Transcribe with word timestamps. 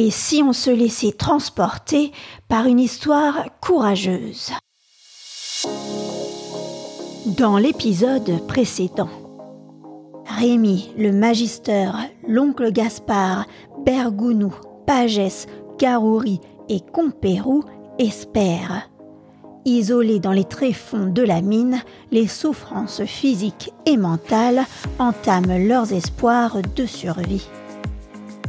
Et 0.00 0.12
si 0.12 0.44
on 0.44 0.52
se 0.52 0.70
laissait 0.70 1.10
transporter 1.10 2.12
par 2.46 2.66
une 2.66 2.78
histoire 2.78 3.46
courageuse 3.60 4.52
Dans 7.36 7.58
l'épisode 7.58 8.46
précédent, 8.46 9.08
Rémi, 10.24 10.92
le 10.96 11.10
magister, 11.10 11.90
l'oncle 12.28 12.70
Gaspard, 12.70 13.46
Bergounou, 13.84 14.54
Pagès, 14.86 15.48
Garouri 15.80 16.40
et 16.68 16.78
Compérou 16.78 17.64
espèrent. 17.98 18.88
Isolés 19.64 20.20
dans 20.20 20.30
les 20.30 20.44
tréfonds 20.44 21.06
de 21.08 21.22
la 21.22 21.40
mine, 21.40 21.82
les 22.12 22.28
souffrances 22.28 23.04
physiques 23.04 23.72
et 23.84 23.96
mentales 23.96 24.64
entament 25.00 25.58
leurs 25.58 25.92
espoirs 25.92 26.58
de 26.76 26.86
survie. 26.86 27.48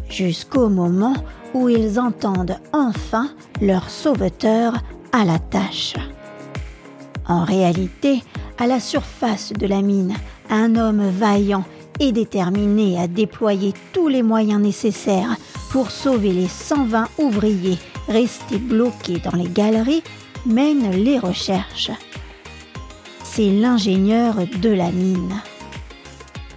Jusqu'au 0.10 0.70
moment 0.70 1.16
où 1.54 1.70
ils 1.70 2.00
entendent 2.00 2.58
enfin 2.74 3.30
leur 3.62 3.90
sauveteur 3.90 4.74
à 5.12 5.26
la 5.26 5.40
tâche. 5.40 5.96
En 7.28 7.44
réalité, 7.44 8.24
à 8.58 8.68
la 8.68 8.80
surface 8.80 9.54
de 9.54 9.68
la 9.68 9.82
mine, 9.82 10.16
un 10.50 10.76
homme 10.76 11.08
vaillant 11.10 11.64
et 12.00 12.12
déterminé 12.12 13.00
à 13.00 13.08
déployer 13.08 13.74
tous 13.94 14.08
les 14.08 14.24
moyens 14.24 14.62
nécessaires 14.62 15.36
pour 15.72 15.92
sauver 15.92 16.32
les 16.32 16.48
120 16.48 17.08
ouvriers 17.20 17.78
restés 18.08 18.58
bloqués 18.58 19.20
dans 19.20 19.38
les 19.38 19.50
galeries 19.50 20.04
mène 20.46 20.92
les 20.92 21.20
recherches. 21.20 21.92
C'est 23.24 23.52
l'ingénieur 23.52 24.36
de 24.62 24.70
la 24.70 24.92
mine. 24.92 25.42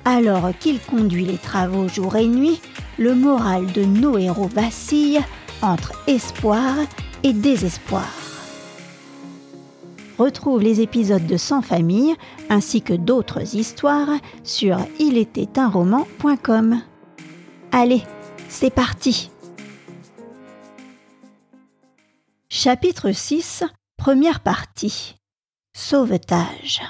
Alors 0.05 0.51
qu'il 0.59 0.81
conduit 0.81 1.25
les 1.27 1.39
travaux 1.39 1.89
jour 1.89 2.17
et 2.17 2.27
nuit, 2.27 2.61
le 2.99 3.15
moral 3.15 3.67
de 3.73 3.85
nos 3.85 4.19
héros 4.19 4.49
vacille 4.49 5.21
entre 5.63 5.93
espoir 6.07 6.75
et 7.23 7.33
désespoir. 7.33 8.09
Retrouve 10.19 10.63
les 10.63 10.81
épisodes 10.81 11.27
de 11.27 11.37
Sans 11.37 11.63
famille 11.63 12.15
ainsi 12.49 12.83
que 12.83 12.93
d'autres 12.93 13.57
histoires 13.57 14.19
sur 14.45 14.79
ilétaitunroman.com. 14.99 16.81
Allez, 17.73 18.03
c'est 18.49 18.75
parti 18.75 19.31
Chapitre 22.49 23.13
6 23.13 23.65
Première 23.97 24.41
partie 24.41 25.17
Sauvetage 25.75 26.83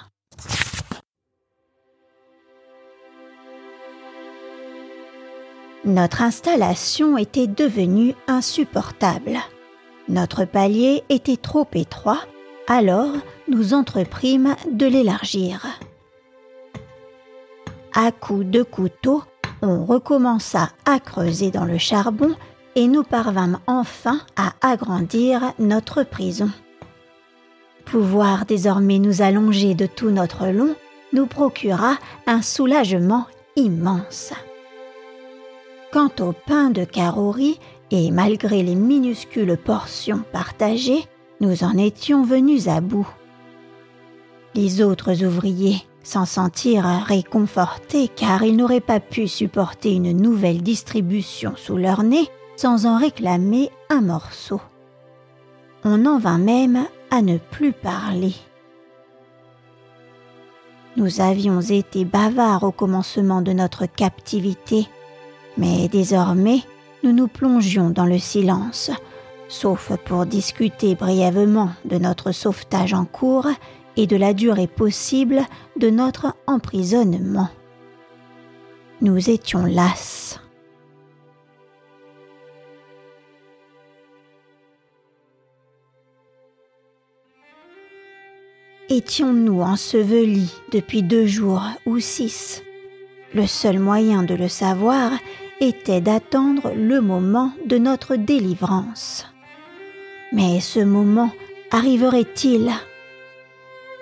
Notre 5.84 6.22
installation 6.22 7.18
était 7.18 7.48
devenue 7.48 8.14
insupportable. 8.28 9.38
Notre 10.08 10.44
palier 10.44 11.02
était 11.08 11.36
trop 11.36 11.66
étroit, 11.74 12.20
alors 12.68 13.10
nous 13.48 13.74
entreprîmes 13.74 14.54
de 14.70 14.86
l'élargir. 14.86 15.66
À 17.94 18.12
coups 18.12 18.46
de 18.46 18.62
couteau, 18.62 19.24
on 19.60 19.84
recommença 19.84 20.70
à 20.84 21.00
creuser 21.00 21.50
dans 21.50 21.64
le 21.64 21.78
charbon 21.78 22.36
et 22.76 22.86
nous 22.86 23.02
parvînmes 23.02 23.58
enfin 23.66 24.20
à 24.36 24.52
agrandir 24.62 25.52
notre 25.58 26.04
prison. 26.04 26.50
Pouvoir 27.86 28.46
désormais 28.46 29.00
nous 29.00 29.20
allonger 29.20 29.74
de 29.74 29.86
tout 29.86 30.10
notre 30.10 30.46
long 30.46 30.76
nous 31.12 31.26
procura 31.26 31.96
un 32.28 32.40
soulagement 32.40 33.26
immense. 33.56 34.32
Quant 35.92 36.10
au 36.20 36.32
pain 36.32 36.70
de 36.70 36.84
Karori, 36.84 37.60
et 37.90 38.10
malgré 38.10 38.62
les 38.62 38.74
minuscules 38.74 39.58
portions 39.58 40.24
partagées, 40.32 41.04
nous 41.42 41.64
en 41.64 41.76
étions 41.76 42.24
venus 42.24 42.66
à 42.66 42.80
bout. 42.80 43.08
Les 44.54 44.80
autres 44.80 45.22
ouvriers 45.22 45.82
s'en 46.02 46.24
sentirent 46.24 47.04
réconfortés 47.06 48.08
car 48.08 48.42
ils 48.42 48.56
n'auraient 48.56 48.80
pas 48.80 49.00
pu 49.00 49.28
supporter 49.28 49.94
une 49.94 50.16
nouvelle 50.16 50.62
distribution 50.62 51.52
sous 51.56 51.76
leur 51.76 52.02
nez 52.02 52.26
sans 52.56 52.86
en 52.86 52.96
réclamer 52.96 53.70
un 53.90 54.00
morceau. 54.00 54.60
On 55.84 56.06
en 56.06 56.18
vint 56.18 56.38
même 56.38 56.86
à 57.10 57.20
ne 57.20 57.36
plus 57.36 57.72
parler. 57.72 58.34
Nous 60.96 61.20
avions 61.20 61.60
été 61.60 62.06
bavards 62.06 62.64
au 62.64 62.72
commencement 62.72 63.42
de 63.42 63.52
notre 63.52 63.86
captivité, 63.86 64.86
mais 65.56 65.88
désormais 65.88 66.60
nous 67.02 67.12
nous 67.12 67.28
plongions 67.28 67.90
dans 67.90 68.06
le 68.06 68.18
silence, 68.18 68.90
sauf 69.48 69.92
pour 70.04 70.26
discuter 70.26 70.94
brièvement 70.94 71.70
de 71.84 71.98
notre 71.98 72.32
sauvetage 72.32 72.94
en 72.94 73.04
cours 73.04 73.48
et 73.96 74.06
de 74.06 74.16
la 74.16 74.34
durée 74.34 74.66
possible 74.66 75.42
de 75.78 75.90
notre 75.90 76.34
emprisonnement. 76.46 77.48
Nous 79.00 79.30
étions 79.30 79.66
las. 79.66 80.38
Étions-nous 88.88 89.62
ensevelis 89.62 90.52
depuis 90.70 91.02
deux 91.02 91.26
jours 91.26 91.62
ou 91.86 91.98
six? 91.98 92.62
Le 93.34 93.46
seul 93.46 93.78
moyen 93.78 94.22
de 94.24 94.34
le 94.34 94.48
savoir 94.48 95.12
était 95.60 96.00
d'attendre 96.00 96.72
le 96.74 97.00
moment 97.00 97.52
de 97.66 97.78
notre 97.78 98.16
délivrance. 98.16 99.26
Mais 100.32 100.60
ce 100.60 100.80
moment 100.80 101.30
arriverait-il? 101.70 102.70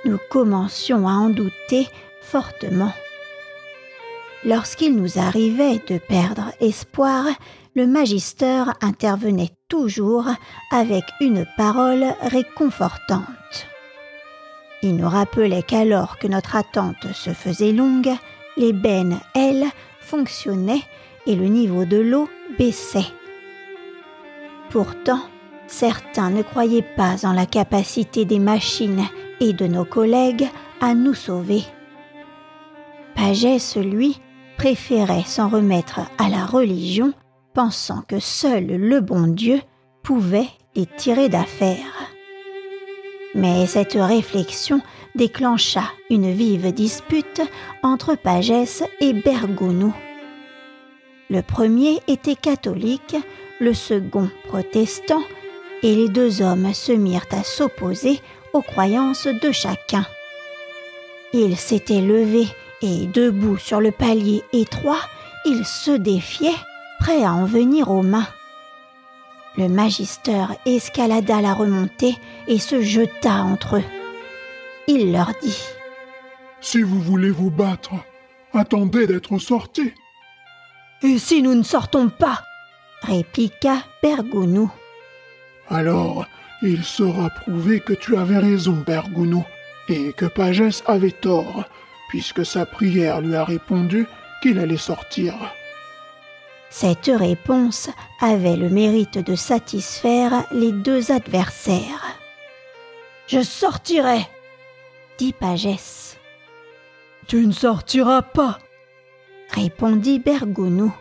Nous 0.04 0.18
commencions 0.30 1.06
à 1.06 1.12
en 1.12 1.28
douter 1.28 1.86
fortement. 2.22 2.92
Lorsqu'il 4.44 4.96
nous 4.96 5.18
arrivait 5.18 5.80
de 5.86 5.98
perdre 5.98 6.50
espoir, 6.60 7.26
le 7.76 7.86
magister 7.86 8.64
intervenait 8.80 9.50
toujours 9.68 10.26
avec 10.72 11.04
une 11.20 11.46
parole 11.56 12.06
réconfortante. 12.22 13.66
Il 14.82 14.96
nous 14.96 15.08
rappelait 15.08 15.62
qu'alors 15.62 16.18
que 16.18 16.26
notre 16.26 16.56
attente 16.56 17.12
se 17.12 17.30
faisait 17.30 17.72
longue, 17.72 18.10
les 18.56 18.72
bennes, 18.72 19.18
elles, 19.34 19.66
fonctionnaient 20.00 20.82
et 21.26 21.36
le 21.36 21.46
niveau 21.46 21.84
de 21.84 21.98
l'eau 21.98 22.28
baissait. 22.58 23.06
Pourtant, 24.70 25.20
certains 25.66 26.30
ne 26.30 26.42
croyaient 26.42 26.86
pas 26.96 27.26
en 27.26 27.32
la 27.32 27.46
capacité 27.46 28.24
des 28.24 28.38
machines 28.38 29.04
et 29.40 29.52
de 29.52 29.66
nos 29.66 29.84
collègues 29.84 30.48
à 30.80 30.94
nous 30.94 31.14
sauver. 31.14 31.62
Pagès, 33.14 33.76
lui, 33.76 34.20
préférait 34.56 35.24
s'en 35.24 35.48
remettre 35.48 36.00
à 36.18 36.28
la 36.28 36.44
religion, 36.44 37.12
pensant 37.54 38.02
que 38.02 38.18
seul 38.18 38.66
le 38.66 39.00
bon 39.00 39.26
Dieu 39.26 39.60
pouvait 40.02 40.48
les 40.74 40.86
tirer 40.86 41.28
d'affaire. 41.28 42.10
Mais 43.34 43.66
cette 43.66 43.94
réflexion 43.94 44.80
déclencha 45.14 45.84
une 46.08 46.32
vive 46.32 46.72
dispute 46.72 47.42
entre 47.82 48.14
Pagès 48.14 48.82
et 49.00 49.12
Bergounou. 49.12 49.94
Le 51.28 51.42
premier 51.42 52.00
était 52.08 52.36
catholique, 52.36 53.16
le 53.60 53.74
second 53.74 54.28
protestant, 54.48 55.22
et 55.82 55.94
les 55.94 56.08
deux 56.08 56.42
hommes 56.42 56.74
se 56.74 56.92
mirent 56.92 57.26
à 57.32 57.42
s'opposer 57.42 58.20
aux 58.52 58.62
croyances 58.62 59.26
de 59.26 59.52
chacun. 59.52 60.04
Ils 61.32 61.56
s'étaient 61.56 62.00
levés 62.00 62.48
et, 62.82 63.06
debout 63.06 63.58
sur 63.58 63.80
le 63.80 63.92
palier 63.92 64.42
étroit, 64.52 65.00
ils 65.44 65.64
se 65.64 65.92
défiaient, 65.92 66.50
prêts 66.98 67.22
à 67.22 67.32
en 67.32 67.44
venir 67.44 67.90
aux 67.90 68.02
mains. 68.02 68.26
Le 69.56 69.68
magister 69.68 70.46
escalada 70.66 71.40
la 71.40 71.54
remontée 71.54 72.16
et 72.48 72.58
se 72.58 72.82
jeta 72.82 73.42
entre 73.42 73.76
eux. 73.76 73.99
Il 74.92 75.12
leur 75.12 75.30
dit 75.40 75.62
Si 76.60 76.82
vous 76.82 77.00
voulez 77.00 77.30
vous 77.30 77.52
battre, 77.52 77.92
attendez 78.52 79.06
d'être 79.06 79.38
sortis. 79.38 79.92
Et 81.04 81.16
si 81.16 81.42
nous 81.42 81.54
ne 81.54 81.62
sortons 81.62 82.08
pas 82.08 82.42
répliqua 83.02 83.84
Bergounou. 84.02 84.68
Alors, 85.68 86.26
il 86.60 86.82
sera 86.82 87.30
prouvé 87.30 87.78
que 87.78 87.92
tu 87.92 88.16
avais 88.16 88.38
raison, 88.38 88.82
Bergounou, 88.84 89.44
et 89.88 90.12
que 90.12 90.26
Pagès 90.26 90.82
avait 90.86 91.12
tort, 91.12 91.66
puisque 92.08 92.44
sa 92.44 92.66
prière 92.66 93.20
lui 93.20 93.36
a 93.36 93.44
répondu 93.44 94.08
qu'il 94.42 94.58
allait 94.58 94.76
sortir. 94.76 95.34
Cette 96.68 97.12
réponse 97.14 97.90
avait 98.20 98.56
le 98.56 98.68
mérite 98.68 99.18
de 99.18 99.36
satisfaire 99.36 100.46
les 100.50 100.72
deux 100.72 101.12
adversaires. 101.12 102.18
Je 103.28 103.40
sortirai, 103.40 104.26
dit 105.20 105.34
Pagès. 105.34 106.16
Tu 107.26 107.46
ne 107.46 107.52
sortiras 107.52 108.22
pas, 108.22 108.58
répondit 109.50 110.18
Bergounou. 110.18 110.94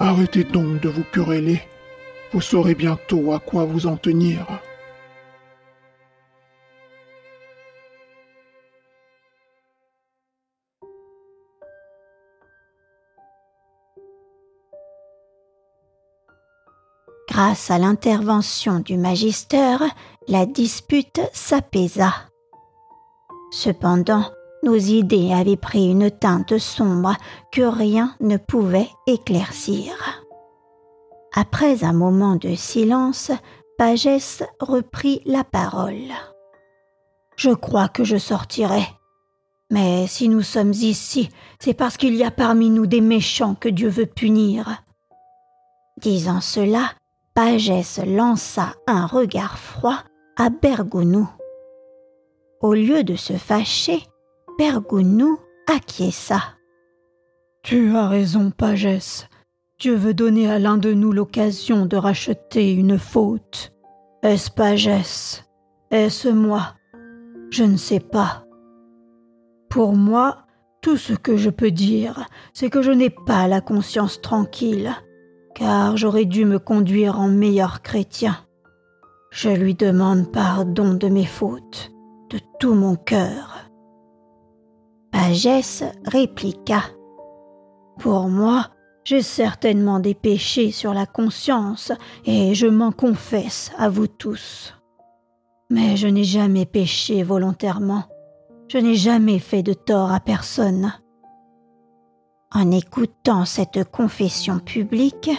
Arrêtez 0.00 0.42
donc 0.42 0.80
de 0.80 0.88
vous 0.88 1.04
quereller, 1.12 1.62
Vous 2.32 2.40
saurez 2.40 2.74
bientôt 2.74 3.32
à 3.32 3.38
quoi 3.38 3.64
vous 3.64 3.86
en 3.86 3.96
tenir. 3.96 4.44
Grâce 17.28 17.70
à 17.70 17.78
l'intervention 17.78 18.80
du 18.80 18.96
magister, 18.96 19.76
la 20.26 20.44
dispute 20.44 21.20
s'apaisa. 21.32 22.31
Cependant, 23.52 24.24
nos 24.62 24.76
idées 24.76 25.30
avaient 25.32 25.58
pris 25.58 25.90
une 25.90 26.10
teinte 26.10 26.56
sombre 26.56 27.14
que 27.52 27.60
rien 27.60 28.14
ne 28.20 28.38
pouvait 28.38 28.88
éclaircir. 29.06 29.92
Après 31.34 31.84
un 31.84 31.92
moment 31.92 32.36
de 32.36 32.54
silence, 32.54 33.30
Pagès 33.76 34.42
reprit 34.58 35.20
la 35.26 35.44
parole. 35.44 36.12
Je 37.36 37.50
crois 37.50 37.88
que 37.88 38.04
je 38.04 38.16
sortirai. 38.16 38.84
Mais 39.70 40.06
si 40.06 40.30
nous 40.30 40.42
sommes 40.42 40.72
ici, 40.72 41.28
c'est 41.58 41.74
parce 41.74 41.98
qu'il 41.98 42.14
y 42.14 42.24
a 42.24 42.30
parmi 42.30 42.70
nous 42.70 42.86
des 42.86 43.00
méchants 43.02 43.54
que 43.54 43.68
Dieu 43.68 43.88
veut 43.88 44.06
punir. 44.06 44.82
Disant 45.98 46.40
cela, 46.40 46.92
Pagès 47.34 48.00
lança 48.06 48.72
un 48.86 49.04
regard 49.04 49.58
froid 49.58 49.98
à 50.38 50.48
Bergounou. 50.48 51.28
Au 52.62 52.74
lieu 52.74 53.04
de 53.04 53.16
se 53.16 53.34
fâcher, 53.34 54.02
Bergounou 54.58 55.38
acquiesça. 55.68 56.40
Tu 57.62 57.94
as 57.94 58.08
raison, 58.08 58.50
Pagès. 58.50 59.28
Dieu 59.78 59.94
veut 59.94 60.14
donner 60.14 60.50
à 60.50 60.58
l'un 60.58 60.78
de 60.78 60.92
nous 60.92 61.12
l'occasion 61.12 61.86
de 61.86 61.96
racheter 61.96 62.72
une 62.72 62.98
faute. 62.98 63.72
Est-ce 64.22 64.50
Pagès 64.50 65.44
Est-ce 65.90 66.28
moi? 66.28 66.74
Je 67.50 67.64
ne 67.64 67.76
sais 67.76 68.00
pas. 68.00 68.44
Pour 69.68 69.94
moi, 69.94 70.46
tout 70.80 70.96
ce 70.96 71.12
que 71.12 71.36
je 71.36 71.50
peux 71.50 71.70
dire, 71.70 72.26
c'est 72.52 72.70
que 72.70 72.82
je 72.82 72.90
n'ai 72.90 73.10
pas 73.10 73.48
la 73.48 73.60
conscience 73.60 74.20
tranquille 74.20 74.94
car 75.54 75.96
j'aurais 75.96 76.24
dû 76.24 76.44
me 76.44 76.58
conduire 76.58 77.20
en 77.20 77.28
meilleur 77.28 77.82
chrétien. 77.82 78.36
Je 79.30 79.50
lui 79.50 79.74
demande 79.74 80.30
pardon 80.30 80.94
de 80.94 81.08
mes 81.08 81.24
fautes, 81.24 81.91
tout 82.58 82.74
mon 82.74 82.96
cœur. 82.96 83.70
Pagès 85.10 85.84
répliqua. 86.04 86.82
Pour 87.98 88.28
moi, 88.28 88.68
j'ai 89.04 89.22
certainement 89.22 90.00
des 90.00 90.14
péchés 90.14 90.70
sur 90.70 90.94
la 90.94 91.06
conscience, 91.06 91.92
et 92.24 92.54
je 92.54 92.66
m'en 92.66 92.92
confesse 92.92 93.72
à 93.76 93.88
vous 93.88 94.06
tous. 94.06 94.74
Mais 95.70 95.96
je 95.96 96.06
n'ai 96.06 96.24
jamais 96.24 96.66
péché 96.66 97.22
volontairement. 97.22 98.04
Je 98.68 98.78
n'ai 98.78 98.94
jamais 98.94 99.38
fait 99.38 99.62
de 99.62 99.74
tort 99.74 100.12
à 100.12 100.20
personne. 100.20 100.92
En 102.54 102.70
écoutant 102.70 103.44
cette 103.44 103.90
confession 103.90 104.58
publique, 104.58 105.30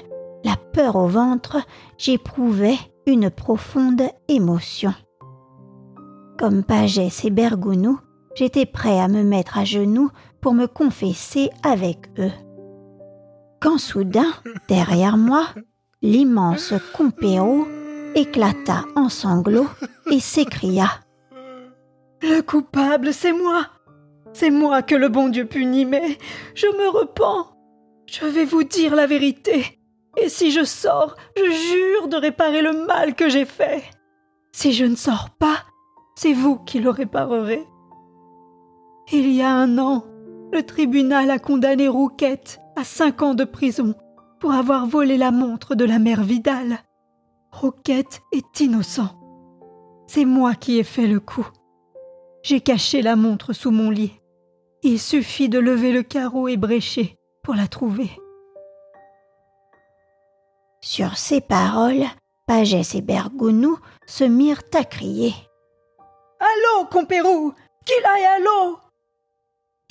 la 0.44 0.56
peur 0.74 0.96
au 0.96 1.08
ventre, 1.08 1.58
j'éprouvais 1.98 2.78
une 3.06 3.30
profonde 3.30 4.04
émotion. 4.28 4.94
Comme 6.44 6.66
Pagès 6.66 7.24
et 7.24 7.30
Bergounou, 7.30 8.02
j'étais 8.36 8.66
prêt 8.66 9.00
à 9.00 9.08
me 9.08 9.24
mettre 9.24 9.58
à 9.58 9.64
genoux 9.64 10.10
pour 10.42 10.54
me 10.54 10.68
confesser 10.68 11.50
avec 11.64 12.10
eux. 12.20 12.34
Quand 13.62 13.78
soudain, 13.78 14.28
derrière 14.68 15.16
moi, 15.16 15.48
l'immense 16.02 16.74
Compéro 16.94 17.66
éclata 18.14 18.84
en 18.98 19.08
sanglots 19.08 19.70
et 20.12 20.20
s'écria 20.20 20.90
Le 22.22 22.42
coupable, 22.42 23.14
c'est 23.14 23.32
moi 23.32 23.70
c'est 24.34 24.52
moi 24.52 24.82
que 24.82 24.96
le 24.96 25.08
bon 25.08 25.30
Dieu 25.30 25.46
punit, 25.46 25.86
mais 25.86 26.18
je 26.56 26.68
me 26.68 26.90
repens. 26.90 27.56
Je 28.06 28.26
vais 28.26 28.44
vous 28.46 28.66
dire 28.66 28.96
la 28.96 29.08
vérité. 29.08 29.80
Et 30.18 30.28
si 30.28 30.52
je 30.52 30.66
sors, 30.66 31.16
je 31.38 31.52
jure 31.52 32.08
de 32.10 32.18
réparer 32.18 32.62
le 32.62 32.86
mal 32.86 33.16
que 33.16 33.30
j'ai 33.30 33.46
fait. 33.46 33.84
Si 34.52 34.74
je 34.74 34.86
ne 34.86 34.96
sors 34.96 35.30
pas, 35.40 35.64
c'est 36.16 36.34
vous 36.34 36.58
qui 36.58 36.80
le 36.80 36.90
réparerez. 36.90 37.68
Il 39.12 39.32
y 39.32 39.42
a 39.42 39.52
un 39.52 39.78
an, 39.78 40.06
le 40.52 40.64
tribunal 40.64 41.30
a 41.32 41.40
condamné 41.40 41.88
Rouquette 41.88 42.60
à 42.76 42.84
cinq 42.84 43.22
ans 43.22 43.34
de 43.34 43.44
prison 43.44 43.96
pour 44.40 44.54
avoir 44.54 44.88
volé 44.88 45.18
la 45.18 45.32
montre 45.32 45.76
de 45.76 45.86
la 45.86 46.00
mère 46.00 46.24
Vidal. 46.24 46.80
Rouquette 47.52 48.22
est 48.32 48.60
innocent. 48.60 49.10
C'est 50.08 50.26
moi 50.26 50.54
qui 50.56 50.80
ai 50.80 50.84
fait 50.84 51.08
le 51.08 51.20
coup. 51.20 51.48
J'ai 52.44 52.62
caché 52.62 53.02
la 53.02 53.16
montre 53.16 53.54
sous 53.54 53.72
mon 53.72 53.90
lit. 53.90 54.20
Il 54.84 55.00
suffit 55.00 55.50
de 55.50 55.60
lever 55.60 55.92
le 55.94 56.04
carreau 56.04 56.48
ébréché 56.48 57.18
pour 57.42 57.56
la 57.56 57.68
trouver. 57.68 58.12
Sur 60.82 61.18
ces 61.18 61.40
paroles, 61.40 62.06
Pagès 62.46 62.96
et 62.96 63.02
Bergounou 63.02 63.78
se 64.06 64.26
mirent 64.26 64.64
à 64.74 64.84
crier. 64.84 65.34
Allô, 66.54 66.86
Compérou 66.86 67.54
Qu'il 67.86 68.06
aille 68.06 68.26
à 68.26 68.40
l'eau 68.40 68.80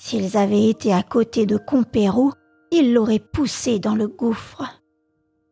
S'ils 0.01 0.37
avaient 0.37 0.69
été 0.69 0.93
à 0.93 1.03
côté 1.03 1.47
de 1.47 1.57
Compérou, 1.57 2.33
ils 2.71 2.93
l'auraient 2.93 3.19
poussé 3.19 3.79
dans 3.79 3.95
le 3.95 4.09
gouffre. 4.09 4.81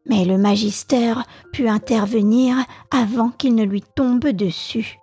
Mais 0.07 0.25
le 0.25 0.39
magister 0.39 1.15
put 1.53 1.69
intervenir 1.69 2.57
avant 2.91 3.31
qu'il 3.31 3.55
ne 3.55 3.65
lui 3.65 3.83
tombe 3.83 4.27
dessus. 4.27 4.99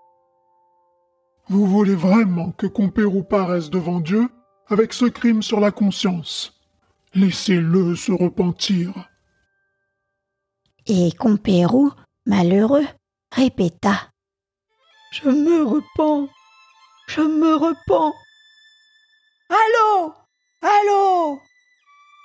Vous 1.49 1.65
voulez 1.65 1.95
vraiment 1.95 2.51
que 2.51 2.67
Compérou 2.67 3.23
paraisse 3.23 3.69
devant 3.69 3.99
Dieu 3.99 4.27
avec 4.67 4.93
ce 4.93 5.05
crime 5.05 5.41
sur 5.41 5.59
la 5.59 5.71
conscience? 5.71 6.59
Laissez-le 7.13 7.95
se 7.95 8.11
repentir. 8.11 9.09
Et 10.87 11.11
Compérou, 11.13 11.91
malheureux, 12.25 12.85
répéta 13.31 14.09
Je 15.11 15.29
me 15.29 15.63
repens, 15.63 16.29
je 17.07 17.21
me 17.21 17.55
repens. 17.55 18.13
Allô? 19.49 20.13
Allô? 20.61 21.39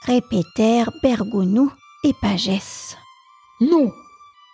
Répétèrent 0.05 0.91
Bergounou 1.03 1.73
et 2.05 2.13
Pagès. 2.21 2.97
Non 3.61 3.93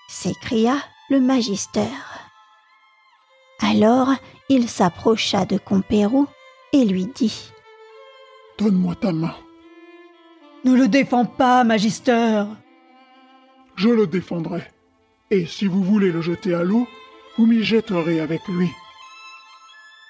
s'écria 0.09 0.77
le 1.11 1.21
magister. 1.21 1.89
Alors 3.61 4.15
il 4.49 4.69
s'approcha 4.69 5.45
de 5.45 5.59
Compérou 5.59 6.27
et 6.73 6.85
lui 6.85 7.07
dit 7.07 7.53
Donne-moi 8.59 8.95
ta 8.97 9.13
main. 9.13 9.35
Ne 10.65 10.75
le 10.75 10.89
défends 10.89 11.27
pas, 11.27 11.63
magister. 11.63 12.45
Je 13.77 13.89
le 13.89 14.07
défendrai. 14.07 14.65
Et 15.31 15.47
si 15.47 15.67
vous 15.67 15.85
voulez 15.85 16.11
le 16.11 16.21
jeter 16.21 16.55
à 16.55 16.65
l'eau, 16.65 16.89
vous 17.39 17.47
m'y 17.47 17.63
jetterez 17.63 18.21
avec 18.21 18.47
lui. 18.49 18.69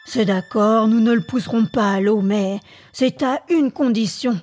C'est 0.06 0.24
d'accord, 0.24 0.88
nous 0.88 1.00
ne 1.00 1.12
le 1.12 1.20
pousserons 1.20 1.66
pas 1.66 1.92
à 1.92 2.00
l'eau, 2.00 2.22
mais 2.22 2.60
c'est 2.92 3.22
à 3.22 3.42
une 3.50 3.70
condition. 3.70 4.40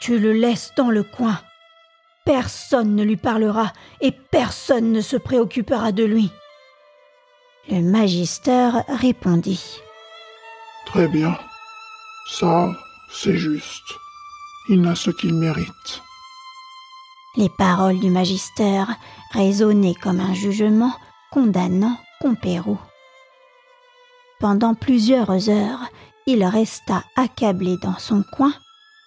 Tu 0.00 0.18
le 0.18 0.32
laisses 0.32 0.72
dans 0.76 0.90
le 0.90 1.04
coin. 1.04 1.38
Personne 2.24 2.96
ne 2.96 3.04
lui 3.04 3.16
parlera 3.16 3.72
et 4.00 4.10
personne 4.10 4.90
ne 4.90 5.00
se 5.00 5.16
préoccupera 5.16 5.92
de 5.92 6.02
lui. 6.02 6.32
Le 7.70 7.80
magister 7.80 8.70
répondit. 8.88 9.80
Très 10.86 11.06
bien. 11.06 11.38
Ça, 12.32 12.72
c'est 13.12 13.36
juste. 13.36 13.94
Il 14.68 14.80
n'a 14.80 14.96
ce 14.96 15.10
qu'il 15.12 15.34
mérite. 15.34 16.02
Les 17.36 17.48
paroles 17.48 18.00
du 18.00 18.10
magister 18.10 18.82
résonnaient 19.32 19.94
comme 19.94 20.18
un 20.18 20.34
jugement 20.34 20.92
condamnant 21.36 21.98
Compérou. 22.22 22.78
Pendant 24.40 24.72
plusieurs 24.74 25.50
heures, 25.50 25.90
il 26.26 26.42
resta 26.42 27.04
accablé 27.14 27.76
dans 27.82 27.98
son 27.98 28.24
coin 28.32 28.54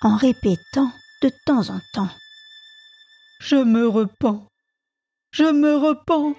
en 0.04 0.16
répétant 0.16 0.92
de 1.24 1.32
temps 1.48 1.72
en 1.72 1.80
temps 1.92 2.10
Je 3.40 3.56
me 3.56 3.88
repens. 3.88 4.46
Je 5.32 5.46
me 5.46 5.76
repens. 5.76 6.36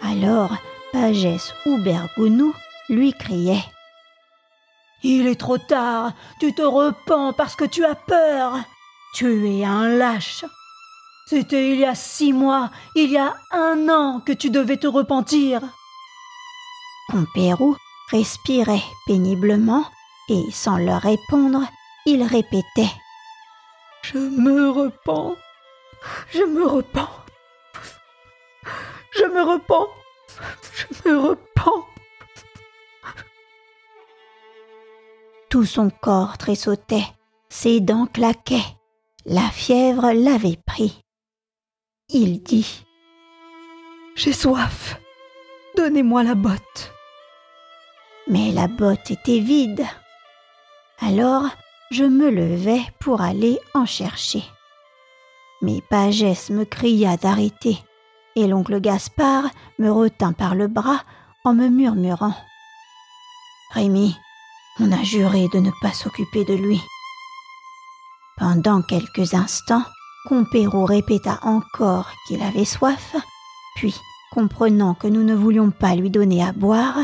Alors, 0.00 0.56
Pagès 0.92 1.52
ou 1.66 1.76
Bergounou 1.82 2.54
lui 2.88 3.12
criait 3.12 3.66
Il 5.02 5.26
est 5.26 5.38
trop 5.38 5.58
tard, 5.58 6.14
tu 6.40 6.54
te 6.54 6.62
repens 6.62 7.34
parce 7.34 7.54
que 7.54 7.66
tu 7.66 7.84
as 7.84 7.96
peur. 7.96 8.54
Tu 9.12 9.46
es 9.46 9.64
un 9.66 9.88
lâche. 9.88 10.46
C'était 11.28 11.70
il 11.72 11.80
y 11.80 11.84
a 11.84 11.94
six 11.94 12.32
mois, 12.32 12.70
il 12.94 13.10
y 13.10 13.18
a 13.18 13.36
un 13.50 13.88
an 13.88 14.20
que 14.20 14.32
tu 14.32 14.48
devais 14.48 14.78
te 14.78 14.86
repentir. 14.86 15.60
Compérou 17.10 17.76
respirait 18.10 18.82
péniblement 19.06 19.84
et, 20.30 20.50
sans 20.50 20.78
leur 20.78 21.02
répondre, 21.02 21.60
il 22.06 22.22
répétait 22.22 22.90
Je 24.02 24.18
me 24.18 24.70
repens, 24.70 25.36
je 26.32 26.44
me 26.44 26.66
repens. 26.66 27.10
me 29.38 29.42
repens. 29.42 29.88
Je 30.70 31.08
me 31.08 31.18
repens. 31.18 31.86
Tout 35.48 35.64
son 35.64 35.90
corps 35.90 36.38
tressautait, 36.38 37.06
ses 37.48 37.80
dents 37.80 38.06
claquaient. 38.06 38.76
La 39.24 39.48
fièvre 39.50 40.12
l'avait 40.12 40.58
pris. 40.66 41.02
Il 42.10 42.42
dit 42.42 42.86
J'ai 44.14 44.32
soif. 44.32 44.98
Donnez-moi 45.76 46.22
la 46.22 46.34
botte. 46.34 46.94
Mais 48.26 48.50
la 48.50 48.66
botte 48.66 49.10
était 49.10 49.40
vide. 49.40 49.84
Alors 51.00 51.50
je 51.90 52.04
me 52.04 52.30
levai 52.30 52.80
pour 52.98 53.20
aller 53.20 53.58
en 53.74 53.84
chercher. 53.84 54.42
Mais 55.60 55.82
Pagès 55.90 56.48
me 56.50 56.64
cria 56.64 57.18
d'arrêter, 57.18 57.78
et 58.36 58.46
l'oncle 58.46 58.80
Gaspard 58.80 59.44
me 59.78 59.90
retint 59.90 60.32
par 60.32 60.54
le 60.54 60.66
bras 60.66 61.02
en 61.44 61.52
me 61.52 61.68
murmurant 61.68 62.34
Rémi, 63.74 64.16
on 64.80 64.92
a 64.92 65.02
juré 65.02 65.48
de 65.52 65.58
ne 65.58 65.70
pas 65.82 65.92
s'occuper 65.92 66.46
de 66.46 66.54
lui. 66.54 66.80
Pendant 68.38 68.80
quelques 68.80 69.34
instants, 69.34 69.84
Compérou 70.28 70.84
répéta 70.84 71.38
encore 71.42 72.12
qu'il 72.26 72.42
avait 72.42 72.66
soif, 72.66 73.16
puis, 73.76 73.94
comprenant 74.30 74.92
que 74.92 75.06
nous 75.06 75.24
ne 75.24 75.34
voulions 75.34 75.70
pas 75.70 75.94
lui 75.94 76.10
donner 76.10 76.44
à 76.44 76.52
boire, 76.52 76.98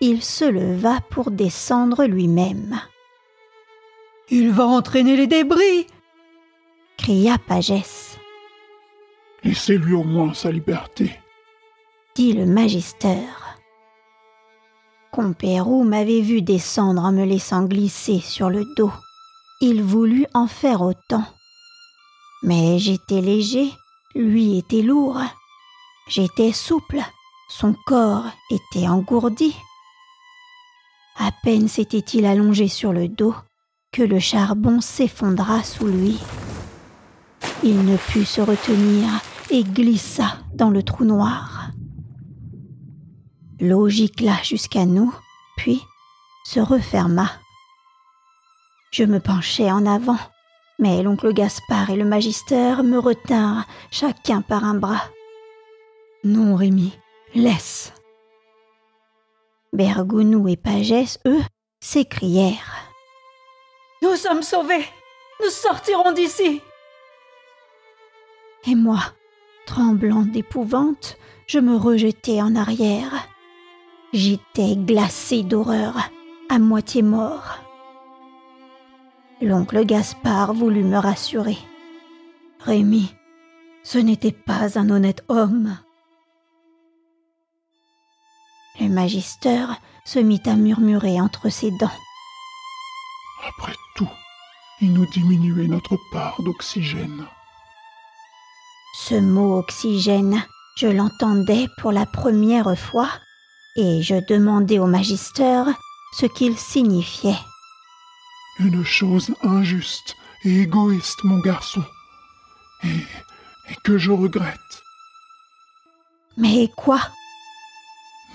il 0.00 0.22
se 0.22 0.46
leva 0.46 1.00
pour 1.10 1.30
descendre 1.30 2.06
lui-même. 2.06 2.80
Il 4.30 4.52
va 4.52 4.64
entraîner 4.64 5.18
les 5.18 5.26
débris 5.26 5.86
cria 6.96 7.36
Pagès. 7.36 8.18
Laissez-lui 9.44 9.92
au 9.92 10.04
moins 10.04 10.32
sa 10.32 10.50
liberté, 10.50 11.12
dit 12.14 12.32
le 12.32 12.46
magister. 12.46 13.18
Compérou 15.10 15.84
m'avait 15.84 16.22
vu 16.22 16.40
descendre 16.40 17.02
en 17.02 17.12
me 17.12 17.24
laissant 17.24 17.64
glisser 17.64 18.20
sur 18.20 18.48
le 18.48 18.64
dos. 18.78 18.92
Il 19.60 19.82
voulut 19.82 20.26
en 20.32 20.46
faire 20.46 20.80
autant. 20.80 21.26
Mais 22.42 22.78
j'étais 22.78 23.20
léger, 23.20 23.72
lui 24.14 24.58
était 24.58 24.82
lourd. 24.82 25.20
J'étais 26.08 26.52
souple, 26.52 27.00
son 27.48 27.74
corps 27.86 28.26
était 28.50 28.88
engourdi. 28.88 29.54
À 31.16 31.30
peine 31.42 31.68
s'était-il 31.68 32.24
allongé 32.26 32.68
sur 32.68 32.92
le 32.92 33.08
dos 33.08 33.34
que 33.92 34.02
le 34.02 34.18
charbon 34.18 34.80
s'effondra 34.80 35.62
sous 35.62 35.86
lui. 35.86 36.18
Il 37.62 37.84
ne 37.84 37.96
put 37.96 38.24
se 38.24 38.40
retenir 38.40 39.08
et 39.50 39.62
glissa 39.62 40.38
dans 40.54 40.70
le 40.70 40.82
trou 40.82 41.04
noir. 41.04 41.70
L'eau 43.60 43.88
gicla 43.88 44.42
jusqu'à 44.42 44.86
nous, 44.86 45.14
puis 45.56 45.80
se 46.44 46.58
referma. 46.58 47.30
Je 48.90 49.04
me 49.04 49.20
penchai 49.20 49.70
en 49.70 49.86
avant, 49.86 50.18
mais 50.78 51.02
l'oncle 51.02 51.32
Gaspard 51.32 51.90
et 51.90 51.96
le 51.96 52.04
magister 52.04 52.82
me 52.82 52.98
retinrent 52.98 53.66
chacun 53.90 54.42
par 54.42 54.64
un 54.64 54.74
bras. 54.74 55.04
Non, 56.24 56.54
Rémi, 56.54 56.98
laisse. 57.34 57.92
Bergounou 59.72 60.48
et 60.48 60.56
Pagès, 60.56 61.18
eux, 61.26 61.40
s'écrièrent. 61.80 62.92
Nous 64.02 64.16
sommes 64.16 64.42
sauvés. 64.42 64.84
Nous 65.42 65.50
sortirons 65.50 66.12
d'ici. 66.12 66.60
Et 68.66 68.74
moi, 68.74 69.00
tremblant 69.66 70.22
d'épouvante, 70.22 71.16
je 71.46 71.58
me 71.58 71.76
rejetai 71.76 72.40
en 72.40 72.54
arrière. 72.54 73.28
J'étais 74.12 74.76
glacé 74.76 75.42
d'horreur, 75.42 75.96
à 76.48 76.58
moitié 76.58 77.02
mort. 77.02 77.61
L'oncle 79.42 79.84
Gaspard 79.84 80.54
voulut 80.54 80.84
me 80.84 80.98
rassurer. 80.98 81.58
Rémi, 82.60 83.12
ce 83.82 83.98
n'était 83.98 84.30
pas 84.30 84.78
un 84.78 84.88
honnête 84.88 85.24
homme. 85.28 85.76
Le 88.78 88.88
magister 88.88 89.66
se 90.04 90.20
mit 90.20 90.40
à 90.46 90.54
murmurer 90.54 91.20
entre 91.20 91.48
ses 91.48 91.72
dents. 91.72 91.98
Après 93.48 93.74
tout, 93.96 94.08
il 94.80 94.92
nous 94.92 95.06
diminuait 95.06 95.66
notre 95.66 95.98
part 96.12 96.40
d'oxygène. 96.44 97.26
Ce 98.94 99.16
mot 99.16 99.58
oxygène, 99.58 100.40
je 100.76 100.86
l'entendais 100.86 101.66
pour 101.78 101.90
la 101.90 102.06
première 102.06 102.78
fois 102.78 103.08
et 103.74 104.02
je 104.02 104.24
demandai 104.28 104.78
au 104.78 104.86
magister 104.86 105.64
ce 106.16 106.26
qu'il 106.26 106.56
signifiait. 106.56 107.38
Une 108.58 108.84
chose 108.84 109.34
injuste 109.42 110.16
et 110.44 110.60
égoïste, 110.60 111.24
mon 111.24 111.38
garçon, 111.38 111.84
et, 112.84 113.06
et 113.68 113.76
que 113.82 113.98
je 113.98 114.10
regrette. 114.10 114.82
Mais 116.36 116.68
quoi? 116.76 117.00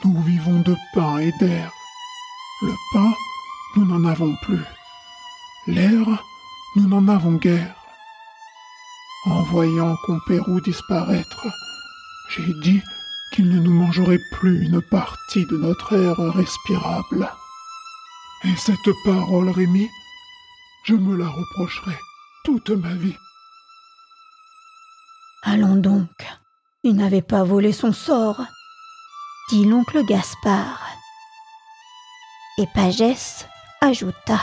Nous 0.04 0.22
vivons 0.22 0.62
de 0.62 0.76
pain 0.94 1.18
et 1.18 1.32
d'air. 1.40 1.72
Le 2.62 2.74
pain, 2.94 3.14
nous 3.76 3.86
n'en 3.86 4.06
avons 4.06 4.36
plus. 4.38 4.64
L'air, 5.68 6.24
nous 6.76 6.88
n'en 6.88 7.08
avons 7.08 7.34
guère. 7.34 7.76
En 9.26 9.44
voyant 9.44 9.96
Compérou 10.06 10.62
disparaître, 10.62 11.48
j'ai 12.30 12.54
dit 12.62 12.82
qu'il 13.32 13.50
ne 13.50 13.60
nous 13.60 13.74
mangerait 13.74 14.22
plus 14.32 14.64
une 14.64 14.82
partie 14.82 15.46
de 15.48 15.58
notre 15.58 15.94
air 15.94 16.18
respirable. 16.34 17.30
Et 18.44 18.56
cette 18.56 18.90
parole, 19.04 19.50
Rémi, 19.50 19.90
je 20.88 20.96
me 20.96 21.18
la 21.18 21.28
reprocherai 21.28 21.98
toute 22.46 22.70
ma 22.70 22.94
vie. 22.94 23.18
Allons 25.44 25.76
donc, 25.76 26.26
il 26.84 26.96
n'avait 26.96 27.22
pas 27.22 27.44
volé 27.44 27.74
son 27.74 27.92
sort, 27.92 28.42
dit 29.50 29.66
l'oncle 29.66 30.06
Gaspard. 30.06 30.80
Et 32.58 32.68
Pagès 32.74 33.46
ajouta 33.82 34.40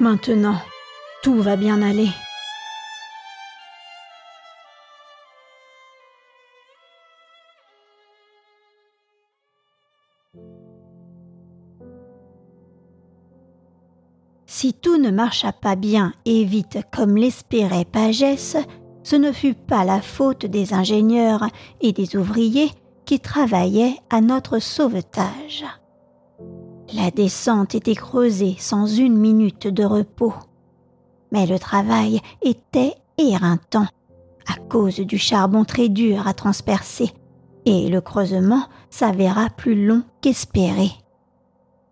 Maintenant, 0.00 0.60
tout 1.22 1.42
va 1.42 1.56
bien 1.56 1.82
aller. 1.82 2.10
Si 14.60 14.74
tout 14.74 14.98
ne 14.98 15.12
marcha 15.12 15.52
pas 15.52 15.76
bien 15.76 16.12
et 16.24 16.42
vite 16.42 16.78
comme 16.92 17.16
l'espérait 17.16 17.84
Pagès, 17.84 18.56
ce 19.04 19.14
ne 19.14 19.30
fut 19.30 19.54
pas 19.54 19.84
la 19.84 20.02
faute 20.02 20.46
des 20.46 20.74
ingénieurs 20.74 21.46
et 21.80 21.92
des 21.92 22.16
ouvriers 22.16 22.72
qui 23.04 23.20
travaillaient 23.20 23.94
à 24.10 24.20
notre 24.20 24.58
sauvetage. 24.58 25.64
La 26.92 27.12
descente 27.12 27.76
était 27.76 27.94
creusée 27.94 28.56
sans 28.58 28.86
une 28.86 29.16
minute 29.16 29.68
de 29.68 29.84
repos. 29.84 30.34
Mais 31.30 31.46
le 31.46 31.60
travail 31.60 32.20
était 32.42 32.96
éreintant 33.16 33.86
à 34.48 34.56
cause 34.68 34.98
du 34.98 35.18
charbon 35.18 35.64
très 35.64 35.88
dur 35.88 36.26
à 36.26 36.34
transpercer, 36.34 37.12
et 37.64 37.88
le 37.88 38.00
creusement 38.00 38.64
s'avéra 38.90 39.50
plus 39.50 39.86
long 39.86 40.02
qu'espéré. 40.20 40.90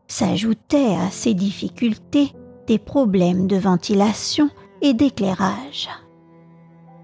S'ajoutaient 0.09 0.97
à 0.97 1.13
ces 1.13 1.35
difficultés 1.35 2.33
des 2.67 2.79
problèmes 2.79 3.47
de 3.47 3.57
ventilation 3.57 4.51
et 4.83 4.95
d'éclairage. 4.95 5.89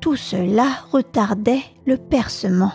Tout 0.00 0.16
cela 0.16 0.66
retardait 0.90 1.62
le 1.86 1.96
percement. 1.96 2.72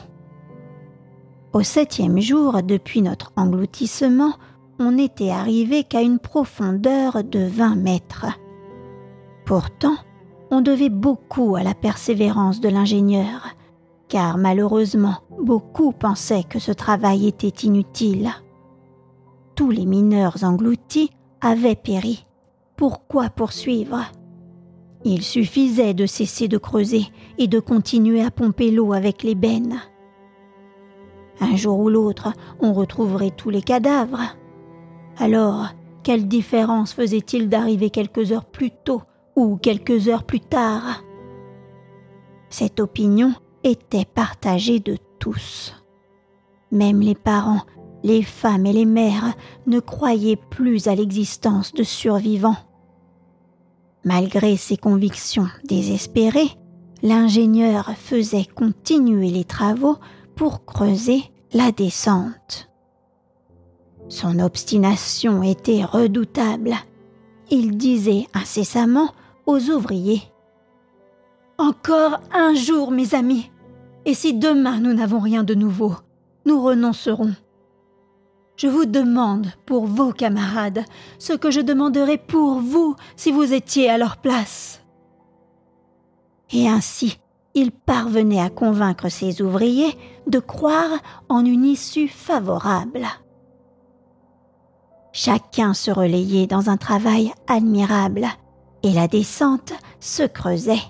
Au 1.54 1.64
septième 1.64 2.20
jour 2.20 2.62
depuis 2.64 3.02
notre 3.02 3.32
engloutissement, 3.36 4.34
on 4.80 4.92
n'était 4.92 5.32
arrivé 5.32 5.84
qu'à 5.84 6.02
une 6.02 6.20
profondeur 6.20 7.24
de 7.24 7.40
20 7.40 7.76
mètres. 7.76 8.28
Pourtant, 9.46 9.96
on 10.52 10.62
devait 10.62 10.90
beaucoup 10.90 11.56
à 11.56 11.64
la 11.64 11.74
persévérance 11.74 12.62
de 12.62 12.70
l'ingénieur, 12.70 13.56
car 14.08 14.38
malheureusement, 14.38 15.16
beaucoup 15.42 15.92
pensaient 15.92 16.44
que 16.44 16.60
ce 16.60 16.72
travail 16.72 17.28
était 17.28 17.66
inutile. 17.66 18.30
Tous 19.56 19.72
les 19.72 19.86
mineurs 19.86 20.44
engloutis 20.44 21.10
avaient 21.42 21.76
péri. 21.76 22.27
Pourquoi 22.78 23.32
poursuivre 23.32 24.06
Il 25.04 25.24
suffisait 25.24 25.96
de 25.96 26.06
cesser 26.06 26.48
de 26.48 26.60
creuser 26.60 27.08
et 27.40 27.48
de 27.48 27.60
continuer 27.60 28.24
à 28.24 28.30
pomper 28.30 28.70
l'eau 28.70 28.94
avec 28.94 29.24
les 29.24 29.34
bennes. 29.34 29.82
Un 31.40 31.56
jour 31.56 31.80
ou 31.80 31.90
l'autre, 31.90 32.34
on 32.60 32.74
retrouverait 32.74 33.32
tous 33.32 33.50
les 33.50 33.64
cadavres. 33.64 34.22
Alors, 35.18 35.70
quelle 36.04 36.28
différence 36.28 36.94
faisait-il 36.94 37.50
d'arriver 37.50 37.90
quelques 37.90 38.32
heures 38.32 38.46
plus 38.46 38.70
tôt 38.86 39.02
ou 39.36 39.58
quelques 39.58 40.08
heures 40.08 40.24
plus 40.24 40.40
tard? 40.40 41.04
Cette 42.50 42.80
opinion 42.80 43.34
était 43.64 44.06
partagée 44.06 44.80
de 44.80 44.98
tous. 45.18 45.74
Même 46.72 47.02
les 47.02 47.16
parents, 47.16 47.64
les 48.04 48.22
femmes 48.22 48.68
et 48.68 48.74
les 48.74 48.86
mères 48.86 49.34
ne 49.66 49.80
croyaient 49.80 50.40
plus 50.52 50.88
à 50.88 50.94
l'existence 50.94 51.74
de 51.74 51.82
survivants. 51.84 52.67
Malgré 54.08 54.56
ses 54.56 54.78
convictions 54.78 55.50
désespérées, 55.66 56.52
l'ingénieur 57.04 57.92
faisait 57.98 58.46
continuer 58.46 59.30
les 59.32 59.44
travaux 59.44 59.98
pour 60.34 60.64
creuser 60.64 61.24
la 61.52 61.74
descente. 61.74 62.70
Son 64.08 64.40
obstination 64.40 65.44
était 65.44 65.84
redoutable. 65.84 66.76
Il 67.52 67.76
disait 67.76 68.28
incessamment 68.34 69.14
aux 69.46 69.60
ouvriers 69.72 70.22
Encore 71.58 72.22
un 72.32 72.54
jour, 72.54 72.92
mes 72.92 73.14
amis, 73.14 73.52
et 74.06 74.14
si 74.14 74.34
demain 74.34 74.80
nous 74.80 74.94
n'avons 74.94 75.20
rien 75.20 75.44
de 75.44 75.54
nouveau, 75.54 75.96
nous 76.46 76.64
renoncerons. 76.64 77.34
Je 78.58 78.68
vous 78.68 78.86
demande 78.86 79.48
pour 79.68 79.86
vos 79.86 80.12
camarades 80.12 80.84
ce 81.20 81.34
que 81.34 81.52
je 81.52 81.62
demanderais 81.62 82.18
pour 82.18 82.60
vous 82.60 82.96
si 83.16 83.32
vous 83.32 83.54
étiez 83.54 83.88
à 83.90 84.00
leur 84.00 84.18
place. 84.18 84.82
Et 86.52 86.68
ainsi, 86.68 87.20
il 87.54 87.72
parvenait 87.72 88.42
à 88.42 88.50
convaincre 88.50 89.10
ses 89.10 89.44
ouvriers 89.44 89.96
de 90.26 90.40
croire 90.40 90.90
en 91.30 91.46
une 91.46 91.66
issue 91.66 92.08
favorable. 92.08 93.06
Chacun 95.12 95.74
se 95.74 95.92
relayait 95.92 96.48
dans 96.48 96.70
un 96.70 96.78
travail 96.78 97.32
admirable, 97.48 98.28
et 98.84 98.92
la 98.92 99.08
descente 99.08 99.74
se 100.00 100.24
creusait. 100.24 100.84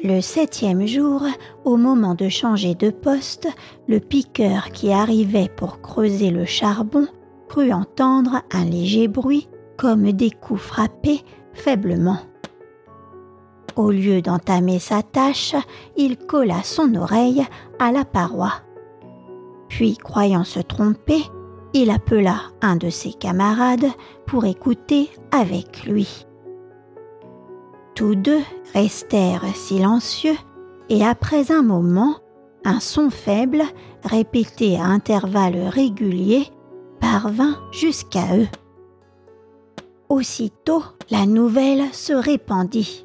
Le 0.00 0.20
septième 0.20 0.86
jour, 0.86 1.24
au 1.64 1.76
moment 1.76 2.14
de 2.14 2.28
changer 2.28 2.76
de 2.76 2.90
poste, 2.90 3.48
le 3.88 3.98
piqueur 3.98 4.70
qui 4.70 4.92
arrivait 4.92 5.50
pour 5.56 5.80
creuser 5.80 6.30
le 6.30 6.44
charbon 6.44 7.08
crut 7.48 7.72
entendre 7.72 8.42
un 8.52 8.64
léger 8.64 9.08
bruit 9.08 9.48
comme 9.76 10.12
des 10.12 10.30
coups 10.30 10.60
frappés 10.60 11.22
faiblement. 11.52 12.18
Au 13.74 13.90
lieu 13.90 14.22
d'entamer 14.22 14.78
sa 14.78 15.02
tâche, 15.02 15.56
il 15.96 16.16
colla 16.16 16.62
son 16.62 16.94
oreille 16.94 17.44
à 17.80 17.90
la 17.90 18.04
paroi. 18.04 18.52
Puis, 19.68 19.96
croyant 19.96 20.44
se 20.44 20.60
tromper, 20.60 21.24
il 21.74 21.90
appela 21.90 22.36
un 22.62 22.76
de 22.76 22.88
ses 22.88 23.12
camarades 23.12 23.90
pour 24.26 24.44
écouter 24.44 25.10
avec 25.32 25.86
lui. 25.86 26.27
Tous 27.98 28.14
deux 28.14 28.42
restèrent 28.74 29.42
silencieux 29.56 30.36
et 30.88 31.04
après 31.04 31.50
un 31.50 31.62
moment, 31.62 32.18
un 32.64 32.78
son 32.78 33.10
faible, 33.10 33.64
répété 34.04 34.76
à 34.76 34.84
intervalles 34.84 35.66
réguliers, 35.66 36.46
parvint 37.00 37.56
jusqu'à 37.72 38.36
eux. 38.36 38.46
Aussitôt, 40.08 40.84
la 41.10 41.26
nouvelle 41.26 41.92
se 41.92 42.12
répandit. 42.12 43.04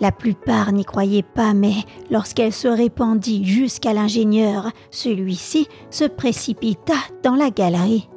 La 0.00 0.12
plupart 0.12 0.72
n'y 0.72 0.86
croyaient 0.86 1.22
pas, 1.22 1.52
mais 1.52 1.74
lorsqu'elle 2.10 2.54
se 2.54 2.68
répandit 2.68 3.44
jusqu'à 3.44 3.92
l'ingénieur, 3.92 4.70
celui-ci 4.90 5.68
se 5.90 6.04
précipita 6.04 6.96
dans 7.22 7.34
la 7.34 7.50
galerie. 7.50 8.08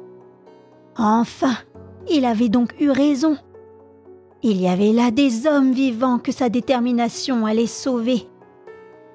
Enfin, 0.96 1.52
il 2.10 2.24
avait 2.24 2.48
donc 2.48 2.74
eu 2.80 2.88
raison. 2.88 3.36
Il 4.46 4.60
y 4.60 4.68
avait 4.68 4.92
là 4.92 5.10
des 5.10 5.46
hommes 5.46 5.72
vivants 5.72 6.18
que 6.18 6.30
sa 6.30 6.50
détermination 6.50 7.46
allait 7.46 7.66
sauver. 7.66 8.28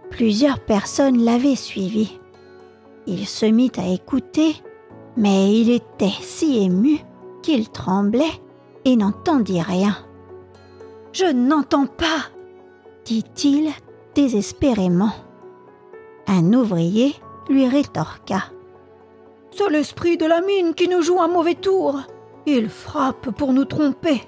Plusieurs 0.10 0.60
personnes 0.60 1.24
l'avaient 1.24 1.56
suivi. 1.56 2.18
Il 3.06 3.28
se 3.28 3.46
mit 3.46 3.72
à 3.78 3.88
écouter, 3.88 4.56
mais 5.18 5.54
il 5.54 5.70
était 5.70 6.18
si 6.22 6.64
ému 6.64 6.98
qu'il 7.44 7.70
tremblait 7.70 8.42
et 8.86 8.96
n'entendit 8.96 9.62
rien. 9.62 9.96
Je 11.14 11.26
n'entends 11.26 11.86
pas, 11.86 12.26
dit-il 13.06 13.70
désespérément. 14.16 15.14
Un 16.26 16.54
ouvrier 16.54 17.14
lui 17.50 17.68
rétorqua. 17.68 18.46
C'est 19.52 19.70
l'esprit 19.70 20.18
de 20.18 20.26
la 20.26 20.42
mine 20.42 20.74
qui 20.74 20.88
nous 20.88 21.04
joue 21.04 21.22
un 21.22 21.28
mauvais 21.28 21.54
tour. 21.54 22.00
Il 22.48 22.68
frappe 22.68 23.30
pour 23.30 23.54
nous 23.54 23.66
tromper. 23.66 24.24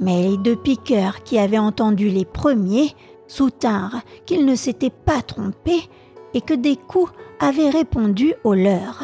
Mais 0.00 0.28
les 0.28 0.36
deux 0.36 0.56
piqueurs 0.56 1.22
qui 1.22 1.38
avaient 1.38 1.58
entendu 1.58 2.08
les 2.08 2.24
premiers 2.24 2.94
soutinrent 3.26 4.02
qu'ils 4.26 4.44
ne 4.44 4.54
s'étaient 4.54 4.90
pas 4.90 5.22
trompés 5.22 5.88
et 6.34 6.40
que 6.40 6.54
des 6.54 6.76
coups 6.76 7.12
avaient 7.40 7.70
répondu 7.70 8.34
aux 8.44 8.54
leurs. 8.54 9.02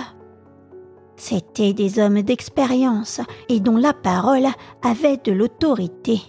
C'étaient 1.17 1.75
des 1.75 1.99
hommes 1.99 2.23
d'expérience 2.23 3.21
et 3.49 3.61
dont 3.61 3.77
la 3.77 3.93
parole 3.93 4.47
avait 4.83 5.19
de 5.19 5.33
l'autorité. 5.33 6.21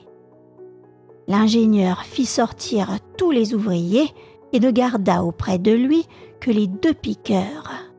L'ingénieur 1.27 2.03
fit 2.03 2.25
sortir 2.25 2.97
tous 3.17 3.31
les 3.31 3.53
ouvriers 3.53 4.13
et 4.53 4.59
ne 4.59 4.69
garda 4.69 5.23
auprès 5.23 5.57
de 5.59 5.71
lui 5.71 6.05
que 6.39 6.51
les 6.51 6.67
deux 6.67 6.93
piqueurs. 6.93 7.90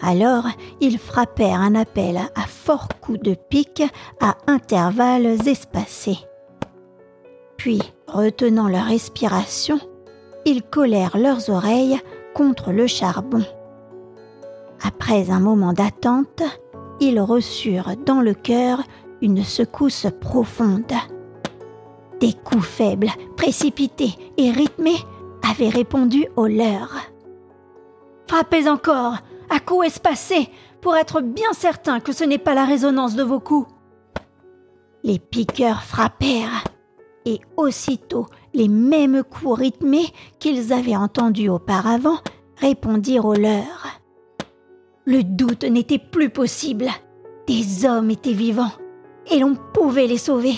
Alors 0.00 0.44
ils 0.80 0.98
frappèrent 0.98 1.60
un 1.60 1.74
appel 1.74 2.16
à 2.16 2.42
forts 2.42 2.88
coups 3.00 3.20
de 3.20 3.34
pique 3.34 3.82
à 4.20 4.36
intervalles 4.46 5.48
espacés. 5.48 6.18
Puis, 7.56 7.82
retenant 8.06 8.68
leur 8.68 8.84
respiration, 8.84 9.80
ils 10.44 10.62
collèrent 10.62 11.18
leurs 11.18 11.50
oreilles 11.50 11.98
contre 12.32 12.70
le 12.70 12.86
charbon. 12.86 13.44
Après 14.84 15.30
un 15.30 15.40
moment 15.40 15.72
d'attente, 15.72 16.42
ils 17.00 17.20
reçurent 17.20 17.96
dans 18.06 18.20
le 18.20 18.34
cœur 18.34 18.80
une 19.20 19.42
secousse 19.42 20.06
profonde. 20.20 20.92
Des 22.20 22.32
coups 22.32 22.64
faibles, 22.64 23.10
précipités 23.36 24.14
et 24.36 24.50
rythmés 24.50 24.98
avaient 25.48 25.68
répondu 25.68 26.26
aux 26.36 26.46
leurs. 26.46 26.94
Frappez 28.28 28.68
encore, 28.68 29.16
à 29.50 29.60
coups 29.60 29.86
espacés, 29.86 30.48
pour 30.80 30.96
être 30.96 31.20
bien 31.20 31.52
certain 31.52 32.00
que 32.00 32.12
ce 32.12 32.24
n'est 32.24 32.38
pas 32.38 32.54
la 32.54 32.64
résonance 32.64 33.16
de 33.16 33.22
vos 33.22 33.40
coups. 33.40 33.68
Les 35.02 35.18
piqueurs 35.18 35.82
frappèrent, 35.82 36.64
et 37.24 37.40
aussitôt 37.56 38.26
les 38.54 38.68
mêmes 38.68 39.22
coups 39.22 39.58
rythmés 39.58 40.06
qu'ils 40.38 40.72
avaient 40.72 40.96
entendus 40.96 41.48
auparavant 41.48 42.18
répondirent 42.56 43.26
aux 43.26 43.34
leurs. 43.34 44.00
Le 45.04 45.22
doute 45.22 45.64
n'était 45.64 45.98
plus 45.98 46.30
possible. 46.30 46.88
Des 47.46 47.86
hommes 47.86 48.10
étaient 48.10 48.32
vivants, 48.32 48.72
et 49.30 49.38
l'on 49.38 49.54
pouvait 49.54 50.06
les 50.06 50.18
sauver. 50.18 50.54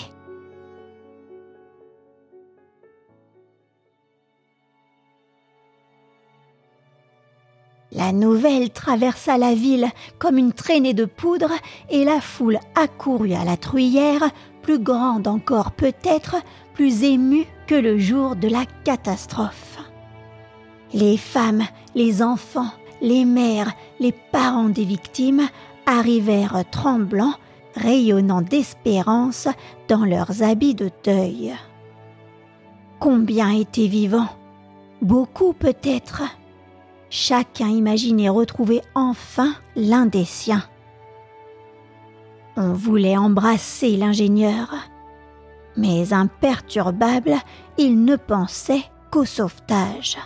La 7.93 8.13
nouvelle 8.13 8.69
traversa 8.69 9.37
la 9.37 9.53
ville 9.53 9.89
comme 10.17 10.37
une 10.37 10.53
traînée 10.53 10.93
de 10.93 11.03
poudre 11.03 11.51
et 11.89 12.05
la 12.05 12.21
foule 12.21 12.59
accourut 12.75 13.33
à 13.33 13.43
la 13.43 13.57
truyère, 13.57 14.29
plus 14.61 14.79
grande 14.79 15.27
encore 15.27 15.71
peut-être, 15.71 16.37
plus 16.73 17.03
émue 17.03 17.45
que 17.67 17.75
le 17.75 17.97
jour 17.97 18.37
de 18.37 18.47
la 18.47 18.65
catastrophe. 18.85 19.77
Les 20.93 21.17
femmes, 21.17 21.63
les 21.93 22.21
enfants, 22.21 22.71
les 23.01 23.25
mères, 23.25 23.73
les 23.99 24.13
parents 24.13 24.69
des 24.69 24.85
victimes 24.85 25.47
arrivèrent 25.85 26.63
tremblants, 26.71 27.33
rayonnant 27.75 28.41
d'espérance 28.41 29.49
dans 29.89 30.05
leurs 30.05 30.43
habits 30.43 30.75
de 30.75 30.91
deuil. 31.03 31.53
Combien 32.99 33.51
étaient 33.51 33.87
vivants? 33.87 34.29
Beaucoup 35.01 35.53
peut-être 35.53 36.21
chacun 37.11 37.67
imaginait 37.67 38.29
retrouver 38.29 38.81
enfin 38.95 39.53
l'un 39.75 40.07
des 40.07 40.25
siens. 40.25 40.63
On 42.57 42.73
voulait 42.73 43.17
embrasser 43.17 43.97
l'ingénieur, 43.97 44.73
mais 45.77 46.13
imperturbable, 46.13 47.35
il 47.77 48.03
ne 48.03 48.15
pensait 48.15 48.83
qu'au 49.11 49.25
sauvetage. 49.25 50.17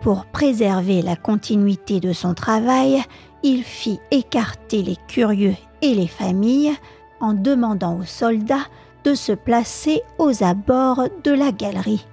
Pour 0.00 0.24
préserver 0.26 1.02
la 1.02 1.16
continuité 1.16 2.00
de 2.00 2.12
son 2.12 2.32
travail, 2.32 3.02
il 3.42 3.64
fit 3.64 4.00
écarter 4.10 4.82
les 4.82 4.96
curieux 5.08 5.56
et 5.82 5.94
les 5.94 6.06
familles 6.06 6.72
en 7.20 7.34
demandant 7.34 7.98
aux 7.98 8.04
soldats 8.04 8.66
de 9.04 9.14
se 9.14 9.32
placer 9.32 10.02
aux 10.18 10.42
abords 10.42 11.08
de 11.24 11.32
la 11.32 11.52
galerie. 11.52 12.06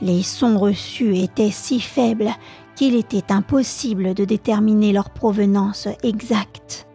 Les 0.00 0.22
sons 0.22 0.58
reçus 0.58 1.16
étaient 1.16 1.50
si 1.50 1.80
faibles 1.80 2.30
qu'il 2.74 2.94
était 2.94 3.32
impossible 3.32 4.14
de 4.14 4.24
déterminer 4.24 4.92
leur 4.92 5.10
provenance 5.10 5.88
exacte. 6.02 6.86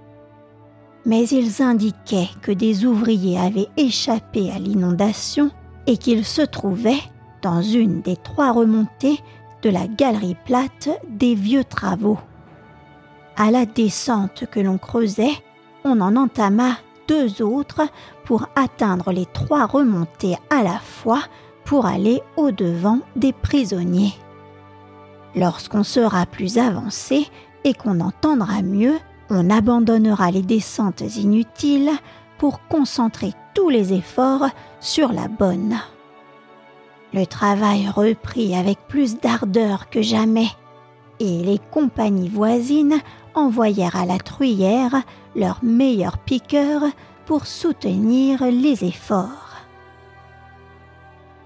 mais 1.05 1.27
ils 1.29 1.61
indiquaient 1.61 2.29
que 2.41 2.51
des 2.51 2.85
ouvriers 2.85 3.39
avaient 3.39 3.69
échappé 3.77 4.51
à 4.51 4.57
l'inondation 4.59 5.51
et 5.87 5.97
qu'ils 5.97 6.25
se 6.25 6.41
trouvaient 6.41 7.03
dans 7.41 7.61
une 7.61 8.01
des 8.01 8.15
trois 8.15 8.51
remontées 8.51 9.19
de 9.61 9.69
la 9.69 9.87
galerie 9.87 10.37
plate 10.45 10.89
des 11.07 11.35
vieux 11.35 11.63
travaux. 11.63 12.17
À 13.37 13.51
la 13.51 13.65
descente 13.65 14.45
que 14.49 14.59
l'on 14.59 14.77
creusait, 14.77 15.33
on 15.83 16.01
en 16.01 16.15
entama 16.15 16.77
deux 17.07 17.43
autres 17.43 17.83
pour 18.23 18.47
atteindre 18.55 19.11
les 19.11 19.27
trois 19.27 19.67
remontées 19.67 20.37
à 20.49 20.63
la 20.63 20.79
fois 20.79 21.21
pour 21.65 21.86
aller 21.86 22.21
au-devant 22.38 22.99
des 23.15 23.34
prisonniers. 23.34 24.13
Lorsqu'on 25.36 25.84
sera 25.84 26.25
plus 26.25 26.58
avancé 26.58 27.28
et 27.63 27.73
qu'on 27.73 27.99
entendra 27.99 28.62
mieux, 28.62 28.97
on 29.30 29.49
abandonnera 29.49 30.32
les 30.32 30.43
descentes 30.43 31.01
inutiles 31.01 31.91
pour 32.38 32.65
concentrer 32.67 33.34
tous 33.54 33.69
les 33.69 33.93
efforts 33.93 34.47
sur 34.80 35.12
la 35.12 35.28
bonne. 35.28 35.78
Le 37.13 37.25
travail 37.25 37.89
reprit 37.89 38.56
avec 38.56 38.78
plus 38.88 39.19
d'ardeur 39.19 39.89
que 39.89 40.01
jamais, 40.01 40.49
et 41.19 41.43
les 41.43 41.60
compagnies 41.71 42.30
voisines 42.30 42.99
envoyèrent 43.34 43.95
à 43.95 44.06
la 44.06 44.17
truyère 44.17 45.01
leurs 45.36 45.63
meilleurs 45.63 46.17
piqueurs 46.17 46.84
pour 47.25 47.47
soutenir 47.47 48.43
les 48.45 48.84
efforts. 48.84 49.44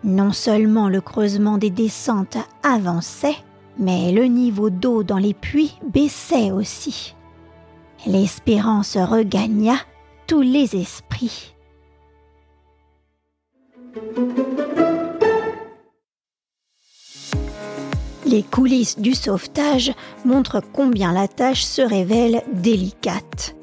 Non 0.03 0.31
seulement 0.31 0.87
le 0.87 1.01
creusement 1.01 1.57
des 1.57 1.69
descentes 1.69 2.37
avançait, 2.63 3.35
mais 3.77 4.11
le 4.11 4.25
niveau 4.25 4.69
d'eau 4.69 5.03
dans 5.03 5.17
les 5.17 5.33
puits 5.33 5.75
baissait 5.91 6.51
aussi. 6.51 7.15
L'espérance 8.05 8.95
regagna 8.95 9.75
tous 10.25 10.41
les 10.41 10.75
esprits. 10.75 11.53
Les 18.25 18.43
coulisses 18.43 18.99
du 18.99 19.15
sauvetage 19.15 19.91
montrent 20.23 20.61
combien 20.71 21.11
la 21.11 21.27
tâche 21.27 21.63
se 21.63 21.81
révèle 21.81 22.43
délicate. 22.53 23.55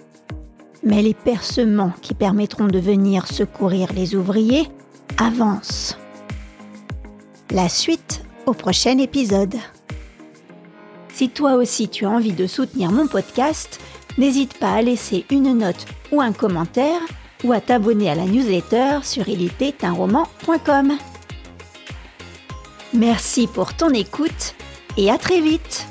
Mais 0.83 1.03
les 1.03 1.15
percements 1.15 1.93
qui 2.03 2.15
permettront 2.15 2.67
de 2.67 2.79
venir 2.79 3.27
secourir 3.27 3.93
les 3.95 4.15
ouvriers 4.17 4.69
avancent. 5.19 5.97
La 7.53 7.69
suite 7.69 8.25
au 8.45 8.55
prochain 8.55 8.99
épisode. 8.99 9.55
Si 11.15 11.29
toi 11.31 11.55
aussi 11.55 11.89
tu 11.89 12.05
as 12.05 12.11
envie 12.11 12.33
de 12.33 12.49
soutenir 12.49 12.91
mon 12.91 13.07
podcast, 13.07 13.81
n'hésite 14.19 14.55
pas 14.59 14.73
à 14.73 14.83
laisser 14.83 15.25
une 15.31 15.57
note 15.57 15.87
ou 16.11 16.21
un 16.21 16.33
commentaire 16.33 17.01
ou 17.45 17.53
à 17.53 17.61
t'abonner 17.61 18.11
à 18.11 18.17
la 18.17 18.25
newsletter 18.25 18.99
sur 19.05 19.29
ilitétunroman.com. 19.29 20.99
Merci 22.93 23.47
pour 23.47 23.75
ton 23.75 23.91
écoute 23.91 24.55
et 24.97 25.11
à 25.11 25.17
très 25.17 25.41
vite 25.41 25.87